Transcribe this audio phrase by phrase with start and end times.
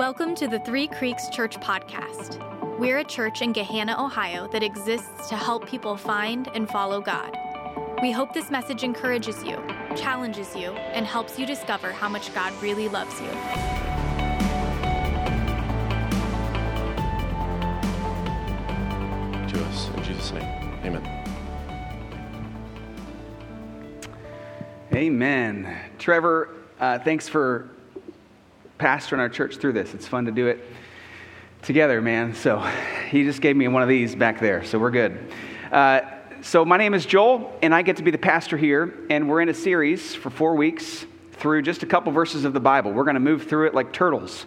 [0.00, 2.38] Welcome to the Three Creeks Church Podcast.
[2.78, 7.36] We're a church in Gahanna, Ohio that exists to help people find and follow God.
[8.00, 9.62] We hope this message encourages you,
[9.94, 13.28] challenges you, and helps you discover how much God really loves you.
[19.48, 19.90] to us.
[19.94, 21.04] In Jesus' name, amen.
[24.94, 25.78] Amen.
[25.98, 27.68] Trevor, uh, thanks for
[28.80, 29.92] pastoring our church through this.
[29.92, 30.64] It's fun to do it
[31.60, 32.34] together, man.
[32.34, 32.60] So
[33.10, 35.18] he just gave me one of these back there, so we're good.
[35.70, 36.00] Uh,
[36.40, 39.42] so my name is Joel, and I get to be the pastor here, and we're
[39.42, 42.90] in a series for four weeks through just a couple verses of the Bible.
[42.90, 44.46] We're going to move through it like turtles.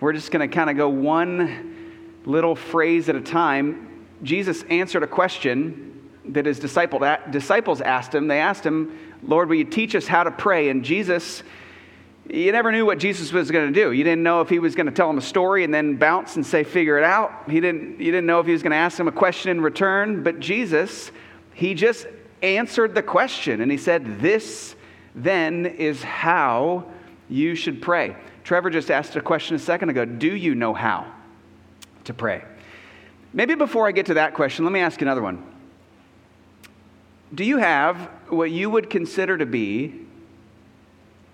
[0.00, 4.06] We're just going to kind of go one little phrase at a time.
[4.22, 8.28] Jesus answered a question that his disciples asked him.
[8.28, 10.70] They asked him, Lord, will you teach us how to pray?
[10.70, 11.42] And Jesus,
[12.28, 13.92] you never knew what Jesus was going to do.
[13.92, 16.36] You didn't know if he was going to tell him a story and then bounce
[16.36, 17.50] and say, figure it out.
[17.50, 19.60] He didn't, you didn't know if he was going to ask him a question in
[19.60, 20.22] return.
[20.22, 21.10] But Jesus,
[21.52, 22.06] he just
[22.42, 24.74] answered the question and he said, This
[25.14, 26.86] then is how
[27.28, 28.16] you should pray.
[28.42, 31.06] Trevor just asked a question a second ago Do you know how
[32.04, 32.42] to pray?
[33.34, 35.44] Maybe before I get to that question, let me ask another one.
[37.34, 37.96] Do you have
[38.28, 40.03] what you would consider to be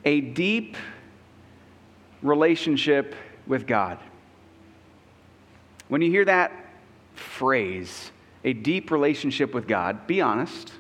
[0.05, 0.77] a deep
[2.23, 3.15] relationship
[3.47, 3.99] with God?
[5.89, 6.53] When you hear that
[7.15, 8.11] phrase,
[8.45, 10.73] a deep relationship with God, be honest.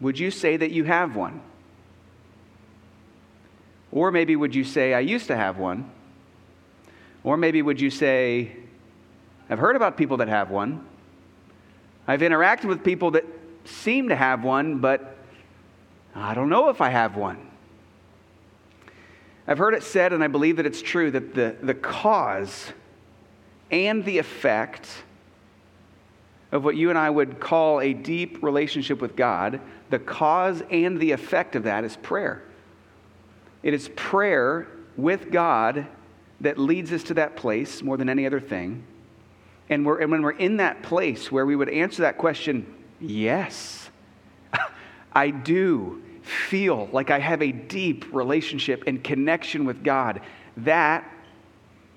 [0.00, 1.40] Would you say that you have one?
[3.92, 5.90] Or maybe would you say, I used to have one?
[7.22, 8.56] Or maybe would you say,
[9.48, 10.86] I've heard about people that have one.
[12.06, 13.24] I've interacted with people that
[13.64, 15.16] seem to have one, but
[16.20, 17.50] I don't know if I have one.
[19.46, 22.72] I've heard it said, and I believe that it's true, that the, the cause
[23.70, 24.88] and the effect
[26.52, 29.60] of what you and I would call a deep relationship with God,
[29.90, 32.42] the cause and the effect of that is prayer.
[33.62, 35.86] It is prayer with God
[36.40, 38.84] that leads us to that place more than any other thing.
[39.68, 43.90] And, we're, and when we're in that place where we would answer that question, yes,
[45.12, 50.20] I do feel like I have a deep relationship and connection with God,
[50.58, 51.10] that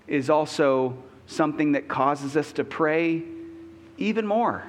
[0.07, 3.23] is also something that causes us to pray
[3.97, 4.63] even more.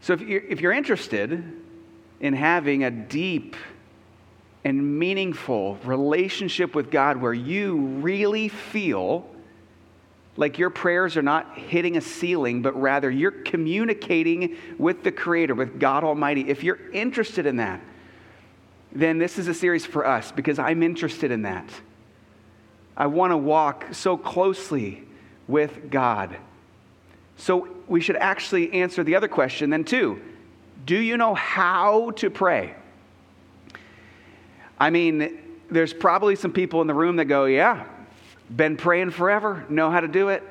[0.00, 1.44] So if you're, if you're interested
[2.20, 3.56] in having a deep
[4.64, 9.28] and meaningful relationship with God where you really feel
[10.38, 15.56] like your prayers are not hitting a ceiling, but rather you're communicating with the Creator,
[15.56, 16.48] with God Almighty.
[16.48, 17.80] If you're interested in that,
[18.92, 21.68] then this is a series for us because I'm interested in that.
[22.96, 25.02] I want to walk so closely
[25.48, 26.36] with God.
[27.36, 30.22] So we should actually answer the other question then, too.
[30.86, 32.76] Do you know how to pray?
[34.78, 35.36] I mean,
[35.68, 37.86] there's probably some people in the room that go, Yeah,
[38.54, 40.42] been praying forever, know how to do it.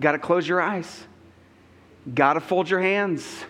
[0.00, 1.04] Got to close your eyes,
[2.14, 3.44] got to fold your hands,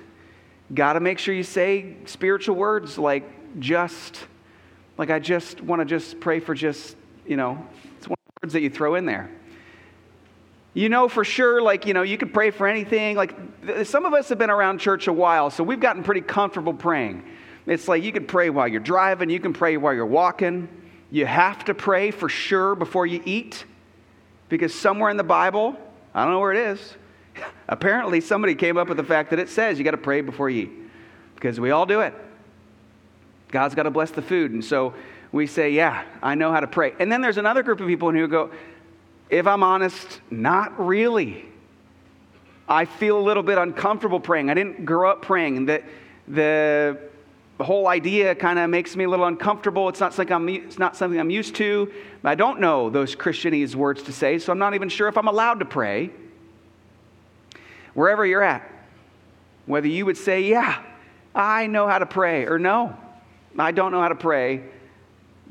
[0.73, 4.19] got to make sure you say spiritual words like just,
[4.97, 7.63] like I just want to just pray for just, you know,
[7.99, 9.31] it's one of the words that you throw in there.
[10.73, 13.17] You know for sure, like, you know, you could pray for anything.
[13.17, 13.35] Like,
[13.85, 17.25] some of us have been around church a while, so we've gotten pretty comfortable praying.
[17.67, 20.69] It's like you can pray while you're driving, you can pray while you're walking.
[21.11, 23.65] You have to pray for sure before you eat.
[24.49, 25.77] Because somewhere in the Bible,
[26.15, 26.95] I don't know where it is,
[27.69, 30.51] apparently somebody came up with the fact that it says you got to pray before
[30.51, 30.71] you eat.
[31.35, 32.15] Because we all do it.
[33.49, 34.51] God's got to bless the food.
[34.53, 34.95] And so
[35.33, 36.95] we say, yeah, I know how to pray.
[36.99, 38.51] And then there's another group of people who go,
[39.31, 41.45] if I'm honest, not really.
[42.69, 44.51] I feel a little bit uncomfortable praying.
[44.51, 45.67] I didn't grow up praying.
[45.67, 45.83] The,
[46.27, 46.99] the
[47.59, 49.89] the whole idea kind of makes me a little uncomfortable.
[49.89, 51.93] It's not, something I'm, it's not something I'm used to.
[52.23, 55.27] I don't know those Christianese words to say, so I'm not even sure if I'm
[55.27, 56.11] allowed to pray.
[57.95, 58.71] Wherever you're at,
[59.67, 60.81] whether you would say, Yeah,
[61.35, 62.97] I know how to pray, or No,
[63.59, 64.63] I don't know how to pray,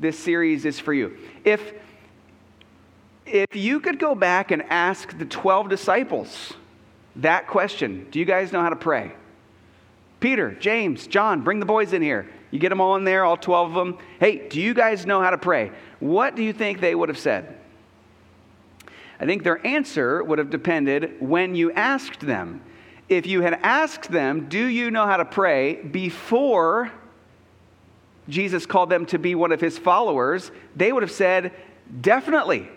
[0.00, 1.18] this series is for you.
[1.44, 1.74] If,
[3.26, 6.54] if you could go back and ask the 12 disciples
[7.16, 9.12] that question, Do you guys know how to pray?
[10.20, 12.28] Peter, James, John, bring the boys in here.
[12.50, 13.98] You get them all in there, all 12 of them.
[14.18, 15.70] Hey, do you guys know how to pray?
[16.00, 17.56] What do you think they would have said?
[19.20, 22.62] I think their answer would have depended when you asked them.
[23.08, 25.76] If you had asked them, Do you know how to pray?
[25.76, 26.92] before
[28.28, 31.52] Jesus called them to be one of his followers, they would have said,
[32.00, 32.68] Definitely.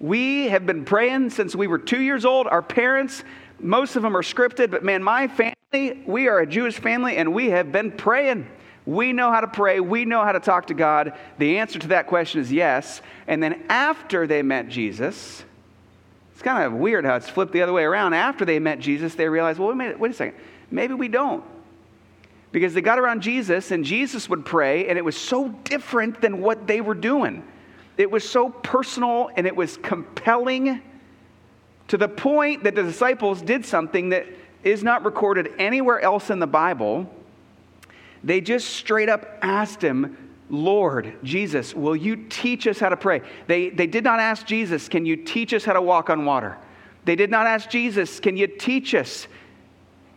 [0.00, 2.46] We have been praying since we were two years old.
[2.46, 3.24] Our parents,
[3.58, 5.54] most of them are scripted, but man, my family,
[6.06, 8.46] we are a Jewish family and we have been praying.
[8.86, 9.80] We know how to pray.
[9.80, 11.14] We know how to talk to God.
[11.38, 13.00] The answer to that question is yes.
[13.26, 15.44] And then after they met Jesus,
[16.32, 18.14] it's kind of weird how it's flipped the other way around.
[18.14, 20.36] After they met Jesus, they realized, well, wait, wait a second.
[20.70, 21.44] Maybe we don't.
[22.52, 26.40] Because they got around Jesus and Jesus would pray, and it was so different than
[26.40, 27.42] what they were doing.
[27.96, 30.82] It was so personal and it was compelling
[31.88, 34.26] to the point that the disciples did something that
[34.64, 37.08] is not recorded anywhere else in the Bible.
[38.24, 40.16] They just straight up asked him,
[40.50, 43.22] Lord, Jesus, will you teach us how to pray?
[43.46, 46.56] They, they did not ask Jesus, Can you teach us how to walk on water?
[47.04, 49.26] They did not ask Jesus, Can you teach us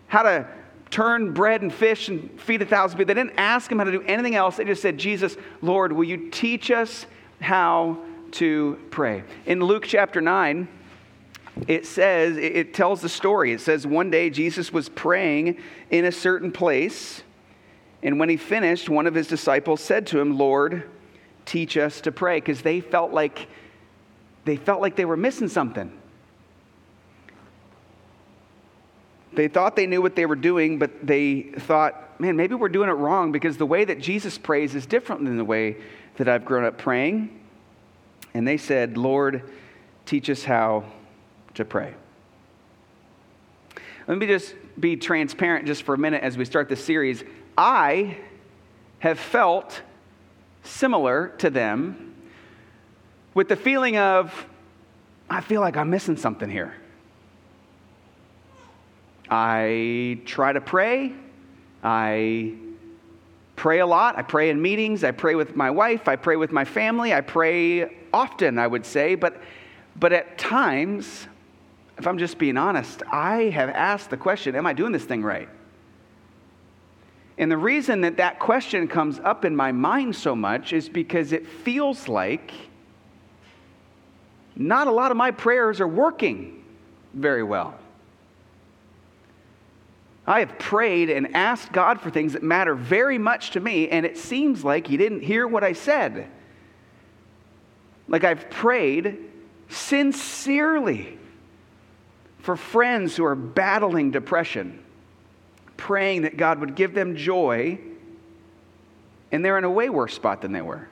[0.07, 0.47] how to
[0.89, 3.13] turn bread and fish and feed a thousand people?
[3.13, 4.57] They didn't ask him how to do anything else.
[4.57, 7.05] They just said, Jesus, Lord, will you teach us
[7.41, 7.99] how
[8.33, 9.23] to pray?
[9.45, 10.67] In Luke chapter 9,
[11.67, 13.51] it says, it tells the story.
[13.51, 15.57] It says, One day Jesus was praying
[15.89, 17.23] in a certain place.
[18.03, 20.89] And when he finished, one of his disciples said to him, Lord,
[21.45, 23.47] teach us to pray, because they felt like
[24.45, 25.91] they felt like they were missing something.
[29.33, 32.89] They thought they knew what they were doing, but they thought, man, maybe we're doing
[32.89, 35.77] it wrong because the way that Jesus prays is different than the way
[36.15, 37.39] that I've grown up praying.
[38.33, 39.43] And they said, Lord,
[40.05, 40.85] teach us how
[41.57, 41.93] to pray.
[44.07, 47.23] Let me just be transparent just for a minute as we start this series.
[47.57, 48.17] I
[48.99, 49.81] have felt
[50.63, 52.15] similar to them
[53.33, 54.47] with the feeling of,
[55.29, 56.73] I feel like I'm missing something here.
[59.29, 61.13] I try to pray.
[61.83, 62.53] I
[63.57, 64.17] pray a lot.
[64.17, 65.03] I pray in meetings.
[65.03, 66.07] I pray with my wife.
[66.07, 67.13] I pray with my family.
[67.13, 69.15] I pray often, I would say.
[69.15, 69.41] But,
[69.99, 71.27] but at times,
[71.97, 75.23] if I'm just being honest, I have asked the question Am I doing this thing
[75.23, 75.49] right?
[77.37, 81.31] And the reason that that question comes up in my mind so much is because
[81.31, 82.51] it feels like
[84.55, 86.63] not a lot of my prayers are working
[87.13, 87.75] very well.
[90.25, 94.05] I have prayed and asked God for things that matter very much to me, and
[94.05, 96.27] it seems like He didn't hear what I said.
[98.07, 99.19] Like I've prayed
[99.69, 101.16] sincerely
[102.47, 104.81] for friends who are battling depression
[105.75, 107.77] praying that God would give them joy,
[109.33, 110.87] and they're in a way worse spot than they were.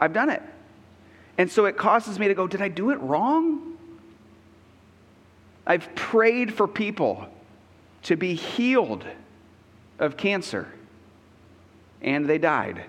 [0.00, 0.42] I've done it.
[1.38, 3.78] And so it causes me to go, Did I do it wrong?
[5.64, 7.28] I've prayed for people
[8.02, 9.04] to be healed
[10.00, 10.66] of cancer,
[12.02, 12.82] and they died.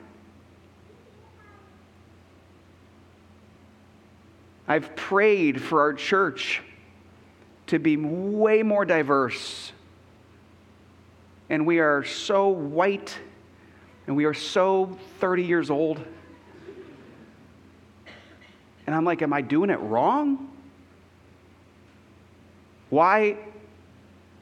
[4.71, 6.61] I've prayed for our church
[7.67, 9.73] to be way more diverse.
[11.49, 13.19] And we are so white
[14.07, 15.99] and we are so 30 years old.
[18.87, 20.49] And I'm like, am I doing it wrong?
[22.89, 23.39] Why?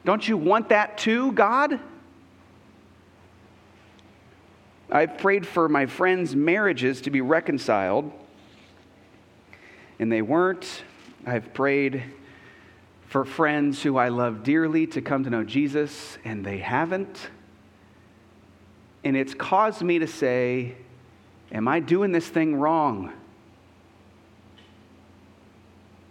[0.04, 1.80] Don't you want that too, God?
[4.92, 8.12] I've prayed for my friends' marriages to be reconciled,
[10.00, 10.82] and they weren't.
[11.26, 12.02] I've prayed
[13.06, 17.28] for friends who I love dearly to come to know Jesus, and they haven't.
[19.04, 20.74] And it's caused me to say,
[21.52, 23.12] Am I doing this thing wrong?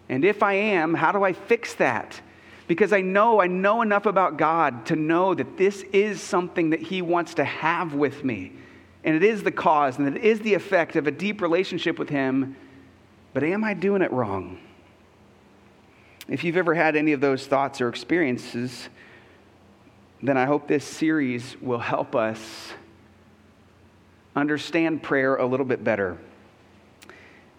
[0.07, 2.19] And if I am, how do I fix that?
[2.67, 6.81] Because I know, I know enough about God to know that this is something that
[6.81, 8.51] He wants to have with me.
[9.03, 12.09] And it is the cause and it is the effect of a deep relationship with
[12.09, 12.55] Him.
[13.33, 14.59] But am I doing it wrong?
[16.27, 18.89] If you've ever had any of those thoughts or experiences,
[20.21, 22.73] then I hope this series will help us
[24.35, 26.17] understand prayer a little bit better.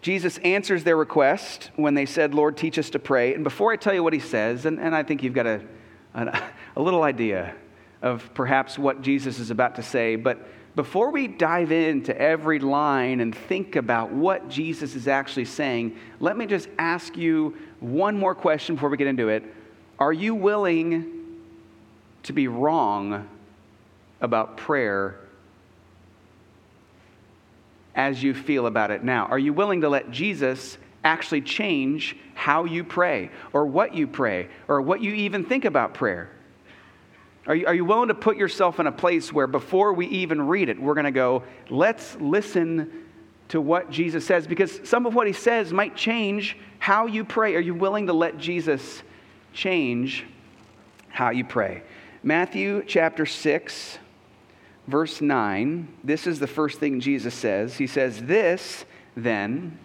[0.02, 3.34] Jesus answers their request when they said, Lord, teach us to pray.
[3.34, 5.60] And before I tell you what he says, and, and I think you've got a,
[6.14, 6.42] a,
[6.76, 7.54] a little idea
[8.02, 13.20] of perhaps what Jesus is about to say, but before we dive into every line
[13.20, 18.34] and think about what Jesus is actually saying, let me just ask you one more
[18.34, 19.42] question before we get into it.
[19.98, 21.20] Are you willing
[22.22, 23.28] to be wrong
[24.20, 25.16] about prayer
[27.94, 29.26] as you feel about it now?
[29.26, 34.48] Are you willing to let Jesus actually change how you pray or what you pray
[34.68, 36.30] or what you even think about prayer?
[37.50, 40.46] Are you, are you willing to put yourself in a place where before we even
[40.46, 43.08] read it, we're going to go, let's listen
[43.48, 44.46] to what Jesus says?
[44.46, 47.56] Because some of what he says might change how you pray.
[47.56, 49.02] Are you willing to let Jesus
[49.52, 50.24] change
[51.08, 51.82] how you pray?
[52.22, 53.98] Matthew chapter 6,
[54.86, 55.88] verse 9.
[56.04, 57.76] This is the first thing Jesus says.
[57.76, 58.84] He says, This
[59.16, 59.76] then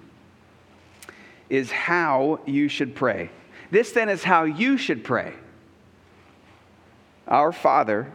[1.49, 3.31] is how you should pray.
[3.71, 5.33] This then is how you should pray.
[7.27, 8.11] Our Father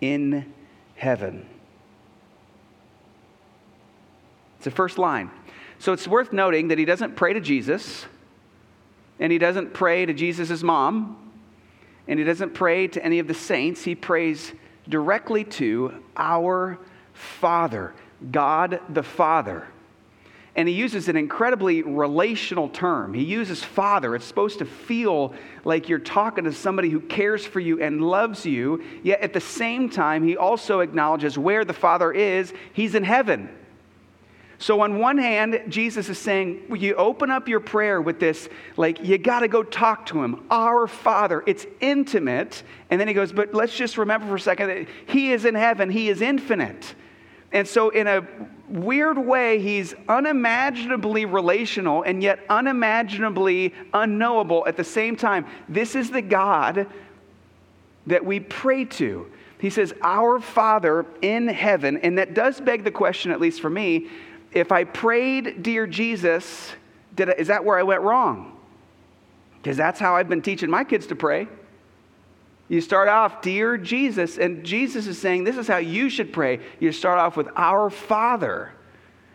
[0.00, 0.52] in
[0.96, 1.46] heaven.
[4.56, 5.30] It's the first line.
[5.78, 8.06] So it's worth noting that he doesn't pray to Jesus,
[9.18, 11.32] and he doesn't pray to Jesus' mom,
[12.06, 13.84] and he doesn't pray to any of the saints.
[13.84, 14.52] He prays
[14.88, 16.78] directly to our
[17.12, 17.94] Father,
[18.30, 19.66] God the Father
[20.56, 23.12] and he uses an incredibly relational term.
[23.12, 24.14] He uses father.
[24.14, 25.34] It's supposed to feel
[25.64, 29.40] like you're talking to somebody who cares for you and loves you, yet at the
[29.40, 32.52] same time, he also acknowledges where the Father is.
[32.72, 33.48] He's in heaven.
[34.58, 39.04] So, on one hand, Jesus is saying, you open up your prayer with this, like,
[39.04, 41.42] you got to go talk to him, our Father.
[41.46, 42.62] It's intimate.
[42.88, 45.56] And then he goes, but let's just remember for a second that he is in
[45.56, 46.94] heaven, he is infinite.
[47.54, 48.26] And so, in a
[48.68, 55.46] weird way, he's unimaginably relational and yet unimaginably unknowable at the same time.
[55.68, 56.88] This is the God
[58.08, 59.30] that we pray to.
[59.58, 61.98] He says, Our Father in heaven.
[61.98, 64.08] And that does beg the question, at least for me,
[64.52, 66.72] if I prayed, Dear Jesus,
[67.14, 68.58] did I, is that where I went wrong?
[69.62, 71.46] Because that's how I've been teaching my kids to pray.
[72.68, 76.60] You start off, Dear Jesus, and Jesus is saying, This is how you should pray.
[76.80, 78.72] You start off with Our Father.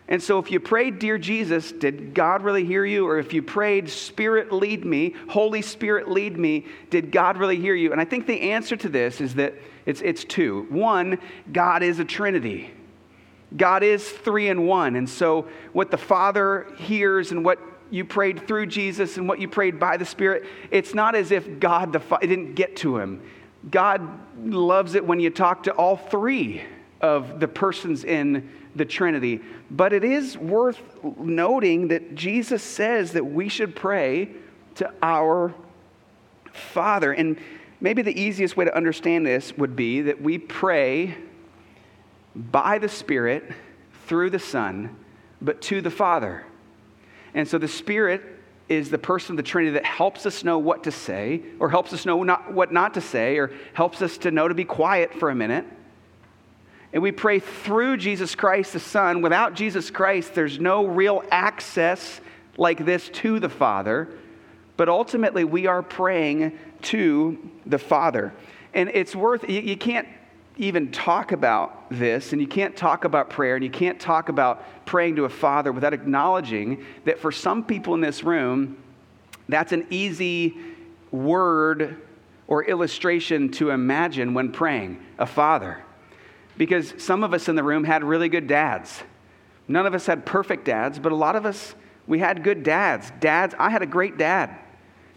[0.07, 3.07] And so, if you prayed, Dear Jesus, did God really hear you?
[3.07, 7.75] Or if you prayed, Spirit, lead me, Holy Spirit, lead me, did God really hear
[7.75, 7.91] you?
[7.91, 9.53] And I think the answer to this is that
[9.86, 10.65] it's, it's two.
[10.69, 11.19] One,
[11.53, 12.71] God is a Trinity.
[13.55, 14.95] God is three in one.
[14.95, 17.59] And so, what the Father hears and what
[17.89, 21.60] you prayed through Jesus and what you prayed by the Spirit, it's not as if
[21.60, 23.22] God the it didn't get to him.
[23.69, 24.08] God
[24.46, 26.63] loves it when you talk to all three
[27.01, 29.41] of the persons in the Trinity.
[29.72, 30.81] But it is worth
[31.17, 34.29] noting that Jesus says that we should pray
[34.75, 35.53] to our
[36.51, 37.12] Father.
[37.12, 37.38] And
[37.81, 41.15] maybe the easiest way to understand this would be that we pray
[42.36, 43.51] by the Spirit
[44.08, 44.96] through the Son,
[45.41, 46.46] but to the Father.
[47.33, 48.21] And so the Spirit
[48.67, 51.91] is the person of the Trinity that helps us know what to say, or helps
[51.91, 55.13] us know not, what not to say, or helps us to know to be quiet
[55.13, 55.65] for a minute.
[56.93, 59.21] And we pray through Jesus Christ, the Son.
[59.21, 62.21] Without Jesus Christ, there's no real access
[62.57, 64.09] like this to the Father.
[64.77, 68.33] But ultimately, we are praying to the Father.
[68.74, 70.07] And it's worth, you, you can't
[70.60, 74.86] even talk about this, and you can't talk about prayer, and you can't talk about
[74.86, 78.78] praying to a father without acknowledging that for some people in this room,
[79.48, 80.58] that's an easy
[81.12, 82.01] word
[82.48, 85.82] or illustration to imagine when praying a father.
[86.58, 89.01] Because some of us in the room had really good dads.
[89.68, 91.74] None of us had perfect dads, but a lot of us,
[92.06, 93.12] we had good dads.
[93.22, 94.58] Dads, I had a great dad,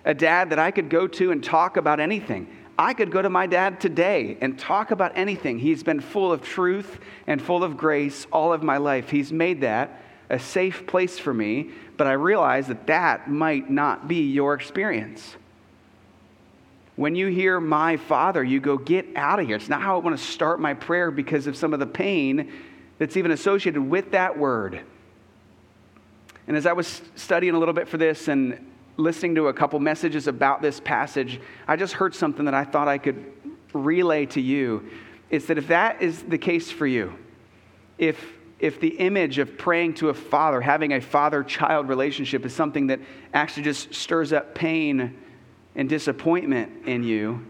[0.05, 2.47] a dad that I could go to and talk about anything.
[2.79, 5.59] I could go to my dad today and talk about anything.
[5.59, 9.11] He's been full of truth and full of grace all of my life.
[9.11, 14.09] He's made that a safe place for me, but I realize that that might not
[14.09, 15.37] be your experience.
[16.97, 19.57] When you hear my father, you go, get out of here.
[19.57, 22.50] It's not how I want to start my prayer because of some of the pain
[22.99, 24.81] that's even associated with that word.
[26.47, 29.79] And as I was studying a little bit for this and listening to a couple
[29.81, 33.33] messages about this passage, I just heard something that I thought I could
[33.73, 34.89] relay to you.
[35.31, 37.15] Is that if that is the case for you,
[37.99, 38.23] if
[38.63, 42.87] if the image of praying to a father, having a father child relationship, is something
[42.87, 43.01] that
[43.35, 45.19] actually just stirs up pain
[45.75, 47.45] and disappointment in you,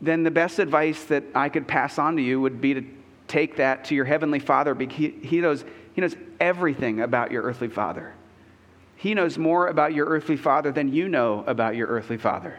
[0.00, 2.84] then the best advice that I could pass on to you would be to
[3.26, 7.68] take that to your heavenly father because he knows, he knows everything about your earthly
[7.68, 8.14] father.
[8.98, 12.58] He knows more about your earthly father than you know about your earthly father.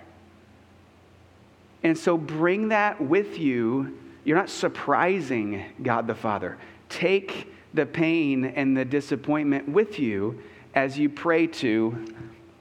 [1.83, 3.97] And so bring that with you.
[4.23, 6.57] You're not surprising God the Father.
[6.87, 10.41] Take the pain and the disappointment with you
[10.73, 12.05] as you pray to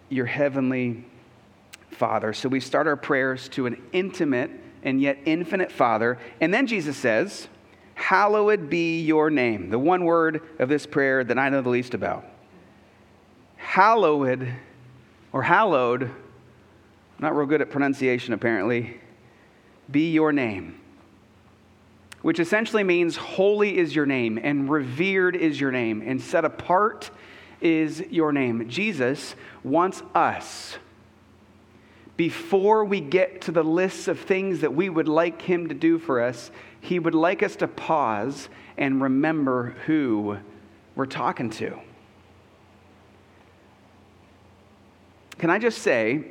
[0.08, 1.04] your heavenly
[1.92, 2.32] Father.
[2.32, 4.50] So we start our prayers to an intimate
[4.82, 6.18] and yet infinite Father.
[6.40, 7.46] And then Jesus says,
[7.94, 9.70] Hallowed be your name.
[9.70, 12.24] The one word of this prayer that I know the least about
[13.68, 14.54] hallowed
[15.30, 16.10] or hallowed, I'm
[17.18, 18.98] not real good at pronunciation apparently,
[19.90, 20.80] be your name,
[22.22, 27.10] which essentially means holy is your name, and revered is your name, and set apart
[27.60, 28.70] is your name.
[28.70, 30.78] Jesus wants us,
[32.16, 35.98] before we get to the lists of things that we would like Him to do
[35.98, 38.48] for us, He would like us to pause
[38.78, 40.38] and remember who
[40.96, 41.78] we're talking to.
[45.38, 46.24] Can I just say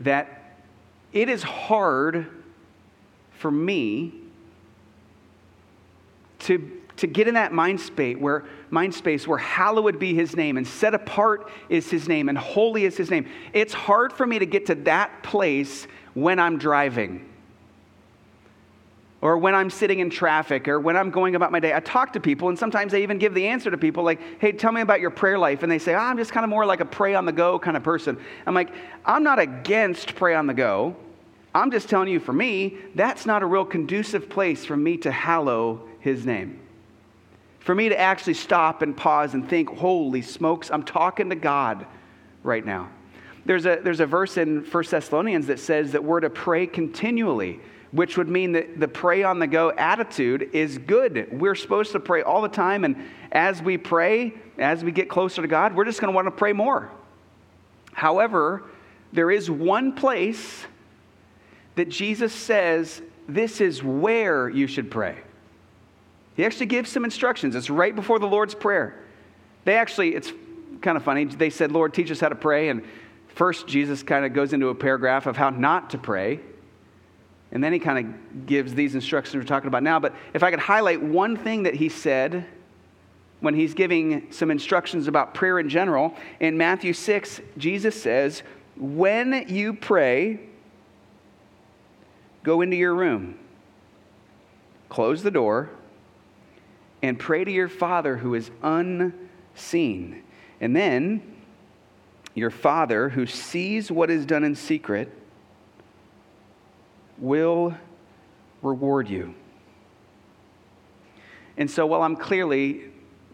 [0.00, 0.56] that
[1.12, 2.26] it is hard
[3.32, 4.14] for me
[6.40, 10.56] to, to get in that mind space where mind space where hallowed be his name
[10.56, 13.28] and set apart is his name and holy is his name.
[13.52, 17.31] It's hard for me to get to that place when I'm driving
[19.22, 21.72] or when I'm sitting in traffic or when I'm going about my day.
[21.72, 24.50] I talk to people, and sometimes I even give the answer to people like, hey,
[24.50, 25.62] tell me about your prayer life.
[25.62, 27.56] And they say, oh, I'm just kind of more like a pray on the go
[27.58, 28.18] kind of person.
[28.46, 28.70] I'm like,
[29.06, 30.96] I'm not against pray on the go.
[31.54, 35.12] I'm just telling you, for me, that's not a real conducive place for me to
[35.12, 36.58] hallow his name.
[37.60, 41.86] For me to actually stop and pause and think, holy smokes, I'm talking to God
[42.42, 42.90] right now.
[43.44, 47.60] There's a, there's a verse in 1 Thessalonians that says that we're to pray continually
[47.92, 51.28] which would mean that the pray on the go attitude is good.
[51.30, 52.96] We're supposed to pray all the time, and
[53.30, 56.32] as we pray, as we get closer to God, we're just going to want to
[56.32, 56.90] pray more.
[57.92, 58.64] However,
[59.12, 60.64] there is one place
[61.74, 65.18] that Jesus says this is where you should pray.
[66.34, 67.54] He actually gives some instructions.
[67.54, 68.98] It's right before the Lord's Prayer.
[69.64, 70.32] They actually, it's
[70.80, 71.26] kind of funny.
[71.26, 72.70] They said, Lord, teach us how to pray.
[72.70, 72.84] And
[73.28, 76.40] first, Jesus kind of goes into a paragraph of how not to pray.
[77.52, 80.00] And then he kind of gives these instructions we're talking about now.
[80.00, 82.46] But if I could highlight one thing that he said
[83.40, 88.42] when he's giving some instructions about prayer in general, in Matthew 6, Jesus says,
[88.76, 90.40] When you pray,
[92.42, 93.38] go into your room,
[94.88, 95.68] close the door,
[97.02, 100.22] and pray to your Father who is unseen.
[100.60, 101.36] And then
[102.34, 105.12] your Father who sees what is done in secret
[107.22, 107.74] will
[108.60, 109.34] reward you.
[111.56, 112.82] And so, while I'm clearly,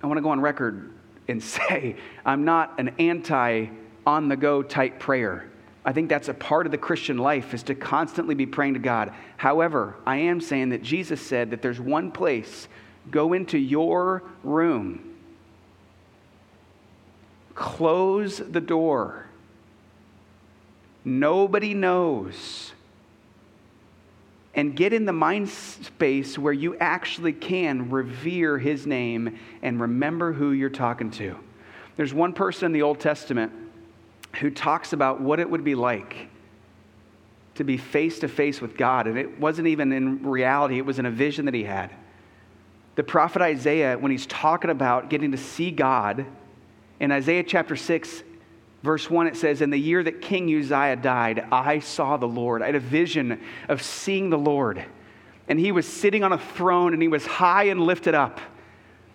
[0.03, 0.93] I want to go on record
[1.27, 3.67] and say, I'm not an anti
[4.07, 5.51] on the go type prayer.
[5.85, 8.81] I think that's a part of the Christian life is to constantly be praying to
[8.81, 9.15] God.
[9.39, 12.69] However, I am saying that Jesus said that there's one place
[13.11, 15.15] go into your room,
[17.55, 19.27] close the door.
[21.05, 22.73] Nobody knows
[24.59, 30.33] and get in the mind space where you actually can revere his name and remember
[30.33, 31.39] who you're talking to.
[31.97, 33.53] There's one person in the Old Testament
[34.41, 36.29] who talks about what it would be like
[37.55, 39.07] to be face to face with God.
[39.07, 41.93] And it wasn't even in reality, it was in a vision that he had.
[42.97, 46.27] The prophet Isaiah, when he's talking about getting to see God,
[46.99, 48.25] in Isaiah chapter 6,
[48.83, 52.63] Verse 1, it says, In the year that King Uzziah died, I saw the Lord.
[52.63, 54.85] I had a vision of seeing the Lord.
[55.49, 58.41] And he was sitting on a throne and he was high and lifted up.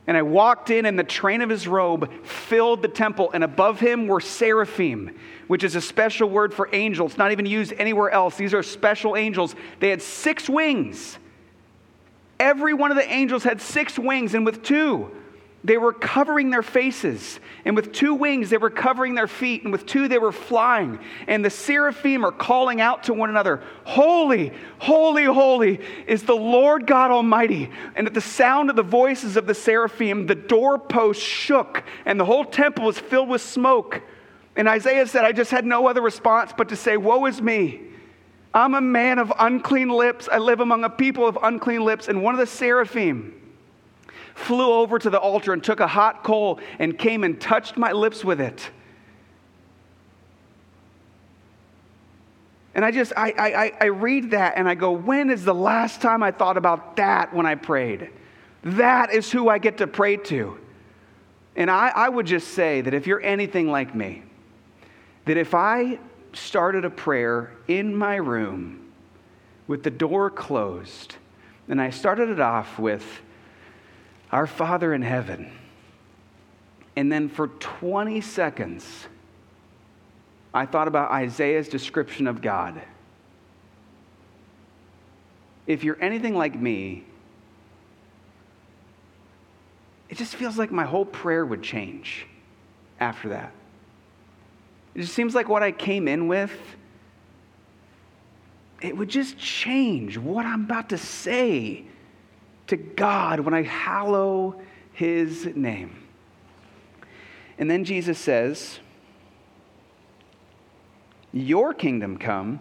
[0.05, 3.79] And I walked in, and the train of his robe filled the temple, and above
[3.79, 8.35] him were seraphim, which is a special word for angels, not even used anywhere else.
[8.35, 9.55] These are special angels.
[9.79, 11.17] They had six wings.
[12.37, 15.09] Every one of the angels had six wings, and with two,
[15.65, 19.71] they were covering their faces, and with two wings they were covering their feet, and
[19.71, 20.99] with two they were flying.
[21.25, 26.85] And the seraphim are calling out to one another, Holy, holy, holy is the Lord
[26.85, 27.71] God Almighty.
[27.95, 32.25] And at the sound of the voices of the seraphim, the doorpost shook, and the
[32.25, 34.01] whole temple was filled with smoke.
[34.55, 37.81] And Isaiah said, I just had no other response but to say, Woe is me.
[38.53, 40.29] I'm a man of unclean lips.
[40.31, 42.07] I live among a people of unclean lips.
[42.07, 43.33] And one of the seraphim,
[44.35, 47.91] flew over to the altar and took a hot coal and came and touched my
[47.91, 48.69] lips with it.
[52.75, 56.01] And I just, I, I, I read that and I go, when is the last
[56.01, 58.09] time I thought about that when I prayed?
[58.63, 60.57] That is who I get to pray to.
[61.55, 64.23] And I, I would just say that if you're anything like me,
[65.25, 65.99] that if I
[66.33, 68.91] started a prayer in my room
[69.67, 71.15] with the door closed,
[71.67, 73.21] and I started it off with,
[74.33, 75.51] our Father in heaven.
[76.95, 79.05] And then for 20 seconds,
[80.51, 82.81] I thought about Isaiah's description of God.
[85.67, 87.03] If you're anything like me,
[90.09, 92.25] it just feels like my whole prayer would change
[92.99, 93.51] after that.
[94.95, 96.51] It just seems like what I came in with,
[98.81, 101.85] it would just change what I'm about to say
[102.73, 104.59] to God when I hallow
[104.93, 106.03] his name.
[107.59, 108.79] And then Jesus says,
[111.31, 112.59] Your kingdom come,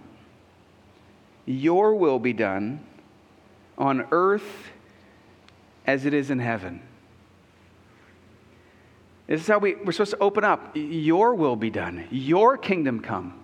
[1.46, 2.86] your will be done
[3.78, 4.70] on earth
[5.86, 6.82] as it is in heaven.
[9.26, 10.72] This is how we, we're supposed to open up.
[10.74, 13.38] Your will be done, your kingdom come.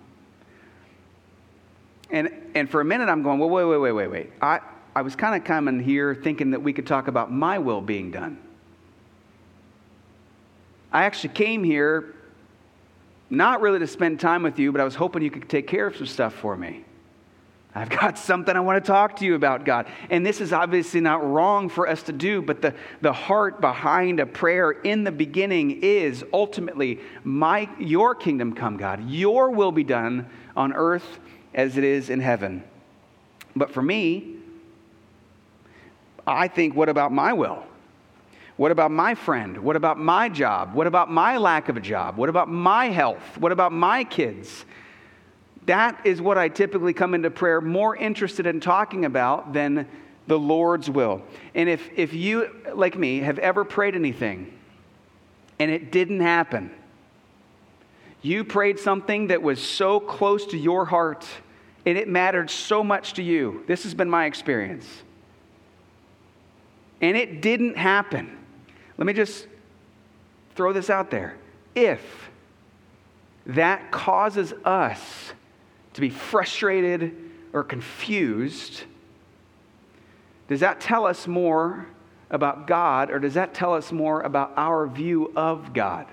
[2.11, 4.33] And, and for a minute, I'm going, well, wait, wait, wait, wait, wait.
[4.41, 4.59] I,
[4.99, 8.11] I was kind of coming here thinking that we could talk about my will being
[8.11, 8.37] done.
[10.91, 12.15] I actually came here
[13.29, 15.87] not really to spend time with you, but I was hoping you could take care
[15.87, 16.83] of some stuff for me.
[17.73, 19.87] I've got something I want to talk to you about, God.
[20.09, 24.19] And this is obviously not wrong for us to do, but the, the heart behind
[24.19, 29.09] a prayer in the beginning is ultimately, my, your kingdom come, God.
[29.09, 31.19] Your will be done on earth
[31.53, 32.65] as it is in heaven.
[33.55, 34.38] But for me,
[36.25, 37.63] I think, what about my will?
[38.57, 39.57] What about my friend?
[39.57, 40.73] What about my job?
[40.73, 42.17] What about my lack of a job?
[42.17, 43.37] What about my health?
[43.37, 44.65] What about my kids?
[45.65, 49.87] That is what I typically come into prayer more interested in talking about than
[50.27, 51.23] the Lord's will.
[51.55, 54.53] And if, if you, like me, have ever prayed anything
[55.57, 56.71] and it didn't happen,
[58.21, 61.25] you prayed something that was so close to your heart
[61.85, 63.63] and it mattered so much to you.
[63.67, 64.85] This has been my experience.
[67.01, 68.37] And it didn't happen.
[68.97, 69.47] Let me just
[70.55, 71.37] throw this out there.
[71.75, 72.29] If
[73.45, 75.33] that causes us
[75.93, 77.15] to be frustrated
[77.53, 78.83] or confused,
[80.47, 81.87] does that tell us more
[82.29, 86.07] about God or does that tell us more about our view of God?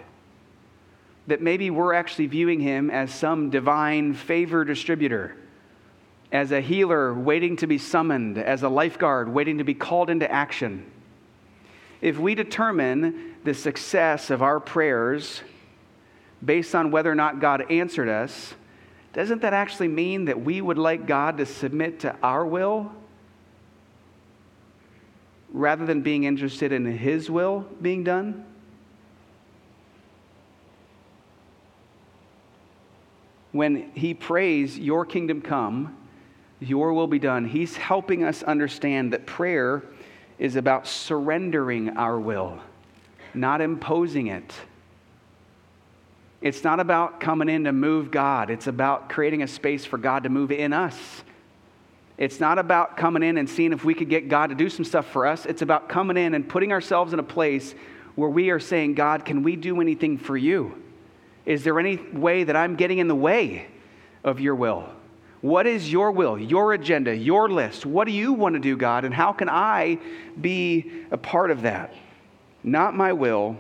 [1.27, 5.37] That maybe we're actually viewing him as some divine favor distributor,
[6.33, 10.31] as a healer waiting to be summoned, as a lifeguard waiting to be called into
[10.31, 10.91] action
[12.01, 15.41] if we determine the success of our prayers
[16.45, 18.55] based on whether or not God answered us,
[19.13, 22.93] doesn't that actually mean that we would like God to submit to our will
[25.53, 28.45] rather than being interested in His will being done?
[33.53, 35.97] When He prays, Your kingdom come,
[36.61, 39.83] Your will be done, He's helping us understand that prayer
[40.39, 42.59] is about surrendering our will,
[43.35, 44.55] not imposing it.
[46.41, 50.23] It's not about coming in to move God, it's about creating a space for God
[50.25, 50.97] to move in us.
[52.19, 54.87] It's not about coming in and seeing if we could get God to do some
[54.87, 55.45] stuff for us.
[55.45, 57.75] It's about coming in and putting ourselves in a place
[58.15, 60.83] where we are saying, God, can we do anything for you?
[61.45, 63.67] Is there any way that I'm getting in the way
[64.25, 64.89] of your will?
[65.41, 67.85] What is your will, your agenda, your list?
[67.85, 69.05] What do you want to do, God?
[69.05, 69.99] And how can I
[70.41, 71.95] be a part of that?
[72.63, 73.57] Not my will,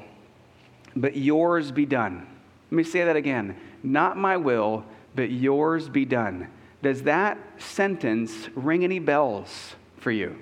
[0.94, 2.26] but yours be done.
[2.70, 3.56] Let me say that again.
[3.82, 4.84] Not my will,
[5.14, 6.48] but yours be done.
[6.82, 10.36] Does that sentence ring any bells for you?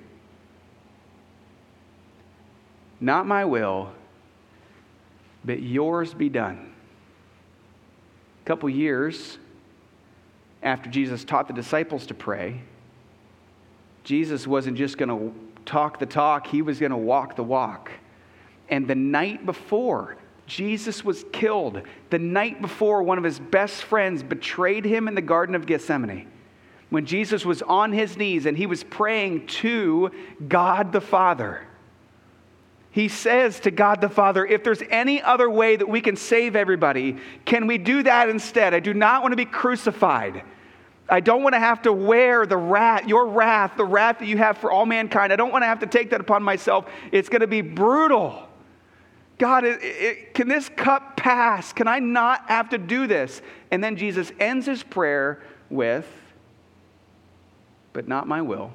[3.01, 3.93] Not my will,
[5.45, 6.73] but yours be done.
[8.43, 9.39] A couple years
[10.65, 12.61] after Jesus taught the disciples to pray,
[14.03, 17.91] Jesus wasn't just going to talk the talk, he was going to walk the walk.
[18.69, 24.23] And the night before Jesus was killed, the night before one of his best friends
[24.23, 26.29] betrayed him in the Garden of Gethsemane,
[26.91, 30.11] when Jesus was on his knees and he was praying to
[30.49, 31.67] God the Father
[32.95, 36.55] he says to God the Father, if there's any other way that we can save
[36.55, 38.73] everybody, can we do that instead?
[38.73, 40.45] I do not want to be crucified.
[41.09, 44.39] I don't want to have to wear the wrath, your wrath, the wrath that you
[44.39, 45.33] have for all mankind.
[45.33, 46.89] I don't want to have to take that upon myself.
[47.11, 48.49] It's going to be brutal.
[49.39, 51.73] God, it, it, can this cup pass?
[51.73, 53.43] Can I not have to do this?
[53.73, 56.07] And then Jesus ends his prayer with,
[57.93, 58.73] But not my will,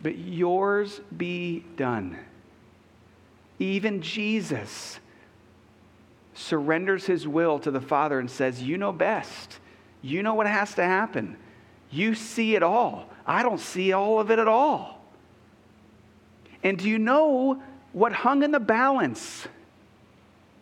[0.00, 2.16] but yours be done.
[3.58, 5.00] Even Jesus
[6.34, 9.58] surrenders his will to the Father and says, You know best.
[10.00, 11.36] You know what has to happen.
[11.90, 13.08] You see it all.
[13.26, 15.02] I don't see all of it at all.
[16.62, 19.46] And do you know what hung in the balance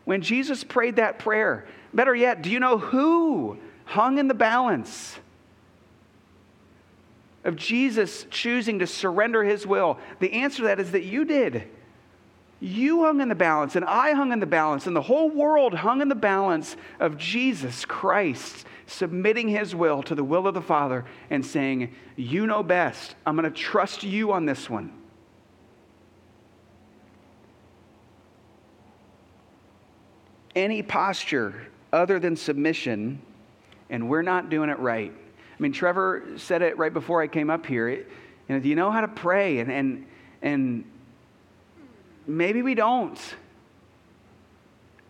[0.04, 1.66] when Jesus prayed that prayer?
[1.92, 5.18] Better yet, do you know who hung in the balance
[7.44, 9.98] of Jesus choosing to surrender his will?
[10.20, 11.68] The answer to that is that you did.
[12.60, 15.74] You hung in the balance, and I hung in the balance, and the whole world
[15.74, 20.62] hung in the balance of Jesus Christ submitting his will to the will of the
[20.62, 23.14] Father and saying, You know best.
[23.26, 24.92] I'm going to trust you on this one.
[30.54, 33.20] Any posture other than submission,
[33.90, 35.12] and we're not doing it right.
[35.12, 37.88] I mean, Trevor said it right before I came up here.
[37.88, 38.08] It,
[38.48, 39.58] you know, do you know how to pray?
[39.58, 40.06] And, and,
[40.40, 40.84] and
[42.26, 43.18] maybe we don't.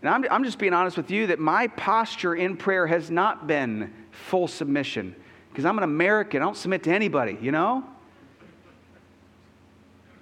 [0.02, 3.46] And I'm, I'm just being honest with you that my posture in prayer has not
[3.46, 5.16] been full submission
[5.50, 6.42] because I'm an American.
[6.42, 7.84] I don't submit to anybody, you know?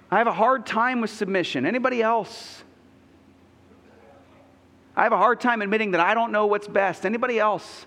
[0.09, 1.65] I have a hard time with submission.
[1.65, 2.63] Anybody else?
[4.95, 7.05] I have a hard time admitting that I don't know what's best.
[7.05, 7.85] Anybody else?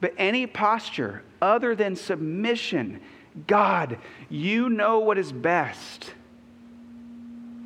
[0.00, 3.00] But any posture other than submission,
[3.46, 3.98] God,
[4.30, 6.14] you know what is best.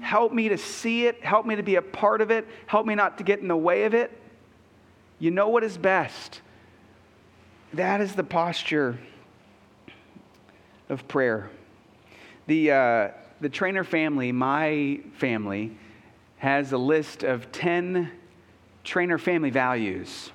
[0.08, 1.22] Help me to see it.
[1.22, 2.48] Help me to be a part of it.
[2.66, 4.10] Help me not to get in the way of it.
[5.18, 6.40] You know what is best.
[7.74, 8.98] That is the posture
[10.88, 11.50] of prayer.
[12.46, 13.08] The, uh,
[13.42, 15.76] the trainer family, my family,
[16.38, 18.10] has a list of 10
[18.84, 20.30] trainer family values.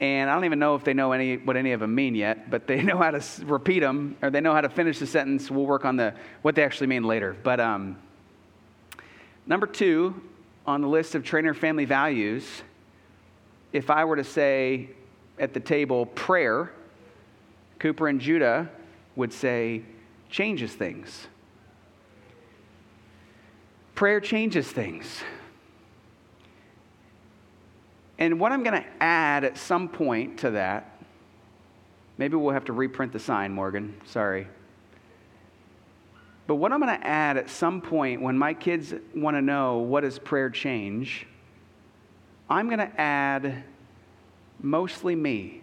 [0.00, 2.50] And I don't even know if they know any, what any of them mean yet,
[2.50, 5.52] but they know how to repeat them or they know how to finish the sentence.
[5.52, 7.36] We'll work on the, what they actually mean later.
[7.44, 7.96] But um,
[9.48, 10.14] Number two
[10.66, 12.44] on the list of trainer family values,
[13.72, 14.90] if I were to say
[15.38, 16.70] at the table prayer,
[17.78, 18.70] Cooper and Judah
[19.16, 19.82] would say
[20.28, 21.28] changes things.
[23.94, 25.22] Prayer changes things.
[28.18, 31.00] And what I'm going to add at some point to that,
[32.18, 33.98] maybe we'll have to reprint the sign, Morgan.
[34.04, 34.46] Sorry.
[36.48, 39.78] But what I'm going to add at some point when my kids want to know
[39.78, 41.26] what does prayer change,
[42.48, 43.64] I'm going to add
[44.58, 45.60] mostly me.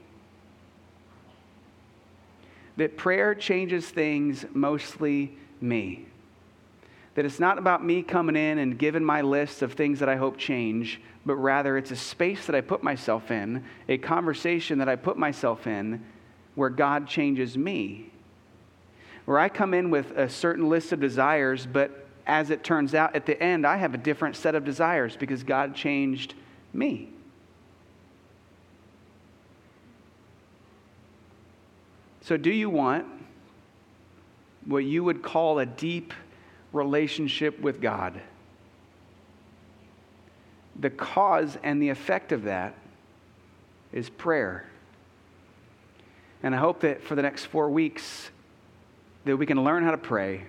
[2.77, 6.05] That prayer changes things mostly me.
[7.15, 10.17] That it's not about me coming in and giving my list of things that I
[10.17, 14.89] hope change, but rather it's a space that I put myself in, a conversation that
[14.89, 16.05] I put myself in
[16.53, 18.11] where God changes me
[19.25, 23.15] where I come in with a certain list of desires, but as it turns out,
[23.15, 26.33] at the end, I have a different set of desires because God changed
[26.73, 27.09] me.
[32.21, 33.05] So, do you want
[34.65, 36.11] what you would call a deep
[36.73, 38.19] relationship with God?
[40.79, 42.73] The cause and the effect of that
[43.93, 44.65] is prayer.
[46.41, 48.31] And I hope that for the next four weeks,
[49.25, 50.43] that we can learn how to pray.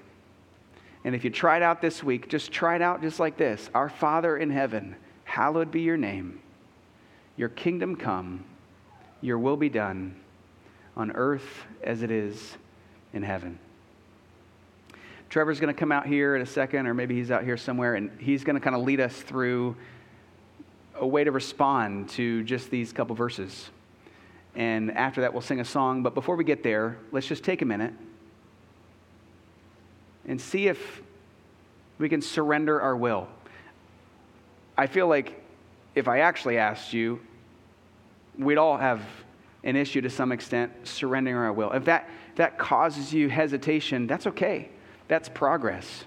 [1.04, 3.70] And if you try it out this week, just try it out just like this
[3.74, 6.40] Our Father in heaven, hallowed be your name.
[7.36, 8.44] Your kingdom come,
[9.20, 10.16] your will be done
[10.96, 12.56] on earth as it is
[13.12, 13.58] in heaven.
[15.28, 17.96] Trevor's going to come out here in a second, or maybe he's out here somewhere,
[17.96, 19.76] and he's going to kind of lead us through
[20.94, 23.68] a way to respond to just these couple verses.
[24.54, 26.02] And after that, we'll sing a song.
[26.02, 27.92] But before we get there, let's just take a minute
[30.26, 31.02] and see if
[31.98, 33.28] we can surrender our will.
[34.76, 35.42] I feel like
[35.94, 37.20] if I actually asked you,
[38.38, 39.02] we'd all have
[39.64, 41.72] an issue to some extent surrendering our will.
[41.72, 44.68] If that, if that causes you hesitation, that's okay.
[45.08, 46.04] That's progress.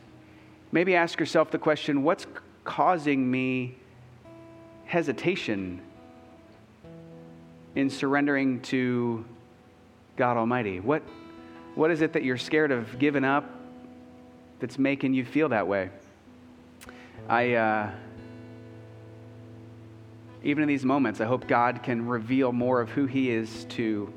[0.71, 2.27] Maybe ask yourself the question what's
[2.63, 3.75] causing me
[4.85, 5.81] hesitation
[7.75, 9.25] in surrendering to
[10.15, 10.79] God Almighty?
[10.79, 11.01] What,
[11.75, 13.49] what is it that you're scared of giving up
[14.59, 15.89] that's making you feel that way.
[17.27, 17.91] I, uh,
[20.43, 24.11] even in these moments, I hope God can reveal more of who He is to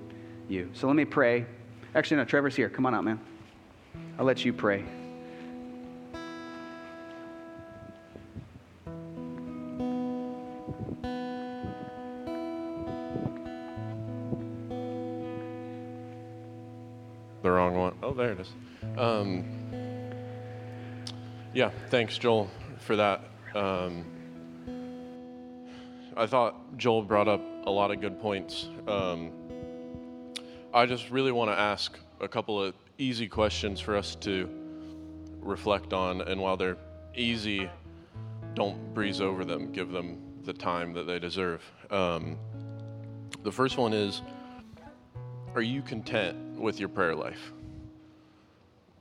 [0.48, 0.70] you.
[0.72, 1.46] So let me pray.
[1.94, 2.68] Actually, no, Trevor's here.
[2.68, 3.20] Come on out, man.
[4.18, 4.85] I'll let you pray.
[17.42, 17.94] The wrong one.
[18.02, 18.50] Oh, there it is.
[18.96, 19.62] Um,
[21.54, 23.24] yeah, thanks, Joel, for that.
[23.54, 24.04] Um,
[26.16, 28.68] I thought Joel brought up a lot of good points.
[28.88, 29.32] Um,
[30.72, 34.48] I just really want to ask a couple of easy questions for us to
[35.40, 36.78] reflect on, and while they're
[37.14, 37.68] easy,
[38.54, 39.72] don't breeze over them.
[39.72, 41.62] Give them the time that they deserve.
[41.90, 42.38] Um,
[43.42, 44.22] the first one is
[45.54, 47.52] Are you content with your prayer life?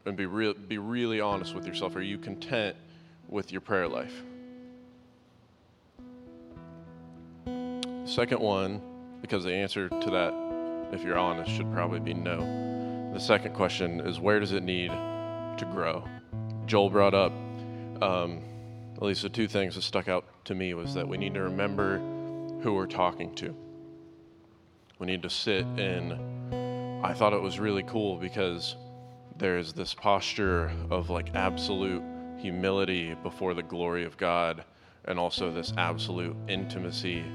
[0.05, 1.95] And be real, be really honest with yourself.
[1.95, 2.75] Are you content
[3.27, 4.13] with your prayer life?
[8.05, 8.81] Second one,
[9.21, 10.33] because the answer to that,
[10.91, 13.11] if you're honest, should probably be no.
[13.13, 16.03] The second question is where does it need to grow?
[16.65, 17.31] Joel brought up,
[18.01, 18.41] um,
[18.95, 21.41] at least the two things that stuck out to me was that we need to
[21.41, 21.99] remember
[22.61, 23.55] who we're talking to.
[24.99, 26.99] We need to sit in.
[27.03, 28.75] I thought it was really cool because
[29.41, 32.03] there's this posture of like absolute
[32.37, 34.63] humility before the glory of God
[35.05, 37.25] and also this absolute intimacy